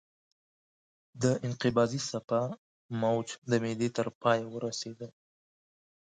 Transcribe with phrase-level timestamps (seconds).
[1.23, 2.41] د انقباضي څپه
[3.01, 5.07] موج د معدې تر پایه ورسېده.